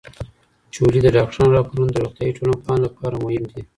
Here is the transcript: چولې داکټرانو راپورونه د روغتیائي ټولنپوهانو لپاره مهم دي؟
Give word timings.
چولې 0.73 0.99
داکټرانو 1.03 1.53
راپورونه 1.55 1.89
د 1.93 1.97
روغتیائي 2.03 2.35
ټولنپوهانو 2.37 2.85
لپاره 2.87 3.15
مهم 3.25 3.43
دي؟ 3.51 3.61